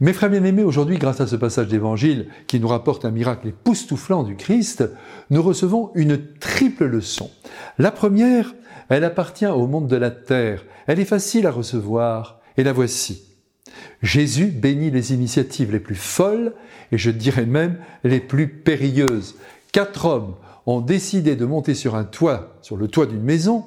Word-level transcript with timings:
Mes 0.00 0.12
frères 0.12 0.30
bien-aimés, 0.30 0.62
aujourd'hui, 0.62 0.96
grâce 0.96 1.20
à 1.20 1.26
ce 1.26 1.34
passage 1.34 1.66
d'évangile 1.66 2.28
qui 2.46 2.60
nous 2.60 2.68
rapporte 2.68 3.04
un 3.04 3.10
miracle 3.10 3.48
époustouflant 3.48 4.22
du 4.22 4.36
Christ, 4.36 4.88
nous 5.30 5.42
recevons 5.42 5.90
une 5.96 6.20
triple 6.38 6.84
leçon. 6.84 7.32
La 7.78 7.90
première, 7.90 8.54
elle 8.90 9.02
appartient 9.02 9.44
au 9.44 9.66
monde 9.66 9.88
de 9.88 9.96
la 9.96 10.12
terre. 10.12 10.64
Elle 10.86 11.00
est 11.00 11.04
facile 11.04 11.48
à 11.48 11.50
recevoir, 11.50 12.38
et 12.56 12.62
la 12.62 12.72
voici. 12.72 13.24
Jésus 14.00 14.46
bénit 14.46 14.92
les 14.92 15.12
initiatives 15.12 15.72
les 15.72 15.80
plus 15.80 15.96
folles, 15.96 16.54
et 16.92 16.98
je 16.98 17.10
dirais 17.10 17.46
même 17.46 17.78
les 18.04 18.20
plus 18.20 18.46
périlleuses. 18.46 19.34
Quatre 19.72 20.04
hommes 20.04 20.36
ont 20.66 20.80
décidé 20.80 21.34
de 21.34 21.44
monter 21.44 21.74
sur 21.74 21.96
un 21.96 22.04
toit, 22.04 22.56
sur 22.62 22.76
le 22.76 22.86
toit 22.86 23.06
d'une 23.06 23.24
maison, 23.24 23.66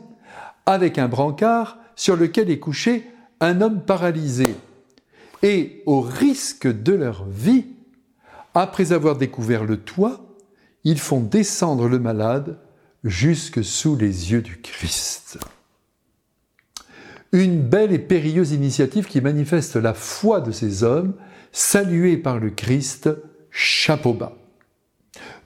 avec 0.66 0.98
un 0.98 1.10
brancard 1.10 1.78
sur 1.98 2.16
lequel 2.16 2.50
est 2.50 2.60
couché 2.60 3.06
un 3.42 3.60
homme 3.60 3.82
paralysé 3.82 4.56
et 5.44 5.84
au 5.86 6.02
risque 6.02 6.68
de 6.68 6.94
leur 6.94 7.26
vie, 7.26 7.66
après 8.54 8.92
avoir 8.92 9.18
découvert 9.18 9.64
le 9.64 9.78
toit, 9.78 10.36
ils 10.84 11.00
font 11.00 11.22
descendre 11.22 11.88
le 11.88 12.00
malade 12.00 12.60
jusque 13.04 13.64
sous 13.64 13.96
les 13.96 14.32
yeux 14.32 14.42
du 14.42 14.60
Christ. 14.62 15.40
Une 17.32 17.62
belle 17.62 17.94
et 17.94 18.00
périlleuse 18.00 18.52
initiative 18.52 19.08
qui 19.08 19.22
manifeste 19.22 19.78
la 19.78 19.94
foi 19.94 20.42
de 20.42 20.52
ces 20.52 20.84
hommes, 20.84 21.14
salués 21.52 22.18
par 22.18 22.40
le 22.40 22.50
Christ, 22.50 23.10
chapeau 23.52 24.14
bas. 24.14 24.38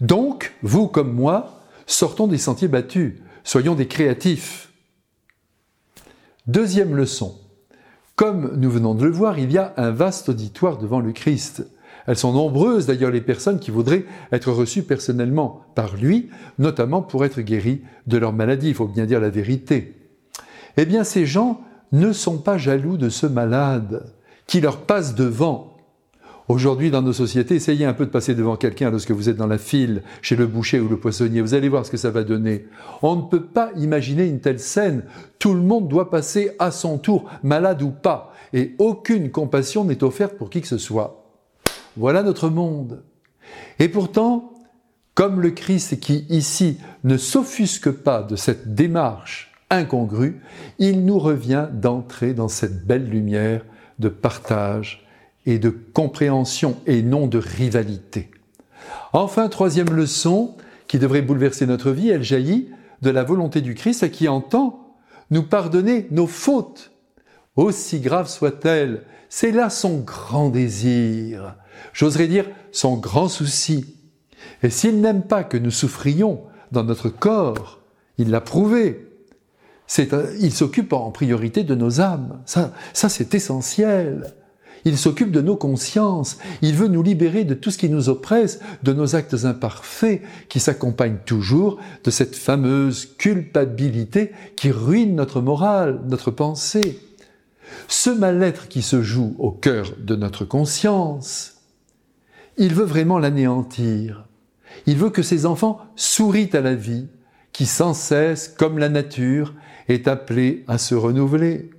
Donc, 0.02 0.54
vous 0.62 0.88
comme 0.88 1.14
moi, 1.14 1.64
sortons 1.86 2.28
des 2.28 2.38
sentiers 2.38 2.68
battus, 2.68 3.14
soyons 3.44 3.76
des 3.76 3.88
créatifs. 3.88 4.72
Deuxième 6.48 6.96
leçon, 6.96 7.40
comme 8.16 8.56
nous 8.56 8.70
venons 8.70 8.96
de 8.96 9.06
le 9.06 9.12
voir, 9.12 9.40
il 9.40 9.52
y 9.52 9.58
a 9.58 9.74
un 9.78 9.92
vaste 9.92 10.30
auditoire 10.30 10.78
devant 10.78 11.00
le 11.00 11.12
Christ. 11.12 11.68
Elles 12.08 12.18
sont 12.18 12.34
nombreuses 12.34 12.86
d'ailleurs 12.86 13.12
les 13.12 13.22
personnes 13.22 13.60
qui 13.60 13.72
voudraient 13.72 14.06
être 14.32 14.52
reçues 14.52 14.84
personnellement 14.84 15.62
par 15.76 15.96
lui, 15.96 16.30
notamment 16.60 17.02
pour 17.02 17.26
être 17.26 17.42
guéries 17.42 17.82
de 18.08 18.18
leur 18.18 18.32
maladie, 18.32 18.70
il 18.70 18.76
faut 18.76 18.88
bien 18.88 19.06
dire 19.06 19.20
la 19.20 19.30
vérité. 19.30 19.96
Eh 20.78 20.86
bien 20.86 21.04
ces 21.04 21.26
gens 21.26 21.62
ne 21.92 22.14
sont 22.14 22.38
pas 22.38 22.58
jaloux 22.58 22.98
de 22.98 23.10
ce 23.10 23.26
malade 23.26 24.06
qui 24.48 24.62
leur 24.62 24.82
passe 24.82 25.16
devant 25.16 25.75
Aujourd'hui, 26.48 26.92
dans 26.92 27.02
nos 27.02 27.14
sociétés, 27.14 27.56
essayez 27.56 27.86
un 27.86 27.94
peu 27.94 28.06
de 28.06 28.12
passer 28.12 28.36
devant 28.36 28.56
quelqu'un 28.56 28.92
lorsque 28.92 29.10
vous 29.10 29.30
êtes 29.30 29.38
dans 29.38 29.48
la 29.48 29.58
file, 29.58 30.04
chez 30.22 30.36
le 30.36 30.46
boucher 30.46 30.80
ou 30.80 30.88
le 30.88 31.00
poissonnier. 31.00 31.42
Vous 31.42 31.56
allez 31.56 31.70
voir 31.70 31.88
ce 31.88 31.92
que 31.92 31.98
ça 31.98 32.12
va 32.12 32.24
donner. 32.24 32.68
On 33.02 33.16
ne 33.16 33.24
peut 33.24 33.46
pas 33.46 33.72
imaginer 33.78 34.28
une 34.28 34.40
telle 34.40 34.60
scène. 34.60 35.06
Tout 35.40 35.56
le 35.56 35.62
monde 35.62 35.88
doit 35.88 36.12
passer 36.12 36.52
à 36.60 36.70
son 36.70 37.00
tour, 37.00 37.28
malade 37.42 37.82
ou 37.82 37.90
pas. 37.90 38.32
Et 38.54 38.76
aucune 38.78 39.32
compassion 39.32 39.86
n'est 39.86 40.04
offerte 40.04 40.38
pour 40.38 40.52
qui 40.52 40.62
que 40.62 40.68
ce 40.68 40.78
soit. 40.78 41.26
Voilà 41.98 42.22
notre 42.22 42.50
monde. 42.50 43.04
Et 43.80 43.90
pourtant, 43.90 44.54
comme 45.16 45.42
le 45.42 45.50
Christ 45.50 46.00
qui 46.00 46.28
ici 46.30 46.78
ne 47.04 47.18
s'offusque 47.18 47.90
pas 47.90 48.22
de 48.22 48.36
cette 48.36 48.76
démarche 48.76 49.52
incongrue, 49.72 50.42
il 50.78 51.06
nous 51.06 51.18
revient 51.18 51.70
d'entrer 51.74 52.36
dans 52.36 52.50
cette 52.50 52.86
belle 52.86 53.10
lumière 53.10 53.66
de 53.98 54.10
partage 54.10 55.05
et 55.46 55.60
de 55.60 55.70
compréhension 55.70 56.78
et 56.86 57.02
non 57.02 57.28
de 57.28 57.38
rivalité. 57.38 58.32
Enfin, 59.14 59.48
troisième 59.50 59.92
leçon 59.92 60.56
qui 60.88 61.00
devrait 61.00 61.22
bouleverser 61.22 61.66
notre 61.66 61.92
vie, 61.92 62.10
elle 62.10 62.24
jaillit 62.24 62.70
de 63.02 63.10
la 63.10 63.24
volonté 63.24 63.62
du 63.62 63.76
Christ 63.76 64.12
qui 64.12 64.28
entend 64.28 64.96
nous 65.32 65.44
pardonner 65.44 66.08
nos 66.12 66.28
fautes, 66.28 66.92
aussi 67.56 68.00
graves 68.00 68.30
soient-elles. 68.30 69.04
C'est 69.30 69.52
là 69.52 69.70
son 69.70 70.00
grand 70.00 70.50
désir, 70.50 71.56
j'oserais 71.94 72.28
dire 72.28 72.46
son 72.72 72.98
grand 72.98 73.28
souci. 73.28 73.96
Et 74.64 74.70
s'il 74.70 75.02
n'aime 75.02 75.24
pas 75.24 75.44
que 75.44 75.58
nous 75.58 75.72
souffrions 75.72 76.42
dans 76.72 76.84
notre 76.84 77.10
corps, 77.10 77.80
il 78.18 78.30
l'a 78.30 78.42
prouvé. 78.42 79.08
il 80.40 80.52
s'occupe 80.54 80.94
en 80.94 81.12
priorité 81.12 81.64
de 81.64 81.76
nos 81.76 82.02
âmes. 82.02 82.42
Ça, 82.46 82.74
ça 82.94 83.10
c'est 83.10 83.34
essentiel. 83.34 84.34
Il 84.86 85.00
s'occupe 85.00 85.32
de 85.32 85.42
nos 85.42 85.56
consciences. 85.56 86.38
Il 86.62 86.76
veut 86.76 86.88
nous 86.88 87.02
libérer 87.02 87.44
de 87.44 87.56
tout 87.56 87.72
ce 87.72 87.80
qui 87.80 87.90
nous 87.90 88.08
oppresse, 88.08 88.60
de 88.84 88.94
nos 88.94 89.16
actes 89.16 89.46
imparfaits 89.46 90.22
qui 90.48 90.60
s'accompagnent 90.60 91.18
toujours 91.26 91.80
de 92.04 92.12
cette 92.12 92.36
fameuse 92.36 93.08
culpabilité 93.18 94.32
qui 94.56 94.70
ruine 94.70 95.16
notre 95.16 95.42
morale, 95.42 96.02
notre 96.08 96.30
pensée. 96.30 97.00
Ce 97.88 98.12
mal-être 98.12 98.68
qui 98.68 98.84
se 98.84 99.02
joue 99.02 99.36
au 99.40 99.50
cœur 99.52 99.94
de 100.00 100.16
notre 100.16 100.46
conscience, 100.46 101.56
il 102.58 102.74
veut 102.74 102.86
vraiment 102.86 103.18
l'anéantir. 103.18 104.26
Il 104.86 104.98
veut 104.98 105.10
que 105.10 105.24
ses 105.24 105.48
enfants 105.48 105.80
sourient 105.96 106.52
à 106.54 106.62
la 106.62 106.76
vie, 106.76 107.08
qui 107.54 107.66
sans 107.66 107.96
cesse, 107.96 108.48
comme 108.48 108.78
la 108.78 108.90
nature, 108.90 109.54
est 109.88 110.08
appelée 110.08 110.64
à 110.68 110.78
se 110.78 110.94
renouveler. 110.94 111.72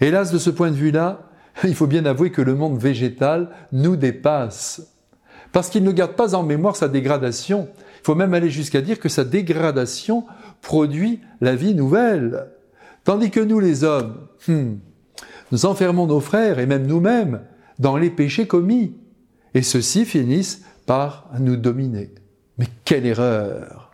Hélas, 0.00 0.32
de 0.32 0.38
ce 0.38 0.50
point 0.50 0.70
de 0.70 0.76
vue-là, 0.76 1.30
il 1.64 1.74
faut 1.74 1.86
bien 1.86 2.04
avouer 2.04 2.30
que 2.30 2.42
le 2.42 2.54
monde 2.54 2.78
végétal 2.78 3.50
nous 3.72 3.96
dépasse. 3.96 4.82
Parce 5.52 5.70
qu'il 5.70 5.84
ne 5.84 5.92
garde 5.92 6.14
pas 6.14 6.34
en 6.34 6.42
mémoire 6.42 6.76
sa 6.76 6.88
dégradation. 6.88 7.68
Il 8.00 8.04
faut 8.04 8.14
même 8.14 8.34
aller 8.34 8.50
jusqu'à 8.50 8.80
dire 8.80 8.98
que 8.98 9.08
sa 9.08 9.24
dégradation 9.24 10.24
produit 10.62 11.20
la 11.40 11.54
vie 11.54 11.74
nouvelle. 11.74 12.48
Tandis 13.04 13.30
que 13.30 13.40
nous, 13.40 13.60
les 13.60 13.84
hommes, 13.84 14.26
hmm, 14.48 14.74
nous 15.52 15.66
enfermons 15.66 16.06
nos 16.06 16.20
frères 16.20 16.58
et 16.58 16.66
même 16.66 16.86
nous-mêmes 16.86 17.40
dans 17.78 17.96
les 17.96 18.10
péchés 18.10 18.46
commis. 18.46 18.96
Et 19.54 19.62
ceux-ci 19.62 20.04
finissent 20.04 20.62
par 20.86 21.30
nous 21.38 21.56
dominer. 21.56 22.12
Mais 22.58 22.66
quelle 22.84 23.06
erreur 23.06 23.92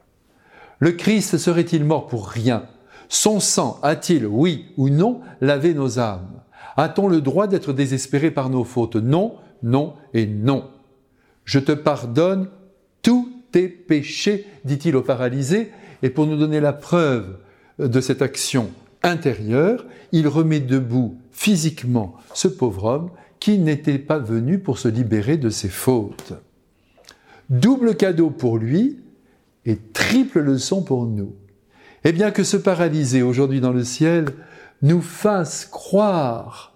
Le 0.78 0.92
Christ 0.92 1.36
serait-il 1.36 1.84
mort 1.84 2.06
pour 2.06 2.28
rien? 2.28 2.64
Son 3.08 3.40
sang 3.40 3.78
a-t-il, 3.82 4.26
oui 4.26 4.66
ou 4.76 4.88
non, 4.88 5.20
lavé 5.40 5.74
nos 5.74 5.98
âmes? 5.98 6.40
A-t-on 6.76 7.08
le 7.08 7.20
droit 7.20 7.46
d'être 7.46 7.72
désespéré 7.72 8.30
par 8.30 8.50
nos 8.50 8.64
fautes? 8.64 8.96
Non, 8.96 9.34
non 9.62 9.94
et 10.14 10.26
non. 10.26 10.70
Je 11.44 11.58
te 11.58 11.72
pardonne 11.72 12.48
tous 13.02 13.30
tes 13.52 13.68
péchés, 13.68 14.46
dit-il 14.64 14.96
au 14.96 15.02
paralysé, 15.02 15.70
et 16.02 16.10
pour 16.10 16.26
nous 16.26 16.36
donner 16.36 16.60
la 16.60 16.72
preuve 16.72 17.36
de 17.78 18.00
cette 18.00 18.22
action 18.22 18.70
intérieure, 19.02 19.84
il 20.12 20.28
remet 20.28 20.60
debout 20.60 21.16
physiquement 21.32 22.14
ce 22.34 22.48
pauvre 22.48 22.84
homme 22.84 23.10
qui 23.38 23.58
n'était 23.58 23.98
pas 23.98 24.18
venu 24.18 24.58
pour 24.58 24.78
se 24.78 24.88
libérer 24.88 25.38
de 25.38 25.48
ses 25.48 25.68
fautes. 25.68 26.34
Double 27.48 27.96
cadeau 27.96 28.30
pour 28.30 28.58
lui 28.58 28.98
et 29.66 29.76
triple 29.76 30.40
leçon 30.40 30.82
pour 30.82 31.06
nous. 31.06 31.34
Eh 32.04 32.12
bien 32.12 32.30
que 32.30 32.44
ce 32.44 32.56
paralysé 32.56 33.22
aujourd'hui 33.22 33.60
dans 33.60 33.72
le 33.72 33.84
ciel 33.84 34.26
nous 34.82 35.02
fasse 35.02 35.66
croire 35.66 36.74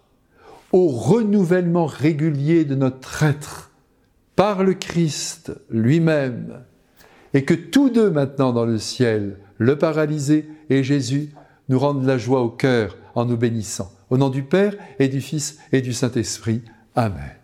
au 0.72 0.88
renouvellement 0.88 1.86
régulier 1.86 2.64
de 2.64 2.74
notre 2.74 3.22
être 3.22 3.70
par 4.36 4.64
le 4.64 4.74
Christ 4.74 5.52
lui-même, 5.70 6.64
et 7.32 7.44
que 7.44 7.54
tous 7.54 7.90
deux 7.90 8.10
maintenant 8.10 8.52
dans 8.52 8.64
le 8.64 8.78
ciel, 8.78 9.38
le 9.58 9.78
paralysé 9.78 10.48
et 10.70 10.82
Jésus, 10.82 11.30
nous 11.68 11.78
rendent 11.78 12.04
la 12.04 12.18
joie 12.18 12.42
au 12.42 12.50
cœur 12.50 12.96
en 13.14 13.24
nous 13.24 13.36
bénissant. 13.36 13.92
Au 14.10 14.16
nom 14.16 14.30
du 14.30 14.42
Père 14.42 14.74
et 14.98 15.08
du 15.08 15.20
Fils 15.20 15.58
et 15.72 15.80
du 15.80 15.92
Saint-Esprit. 15.92 16.62
Amen. 16.94 17.43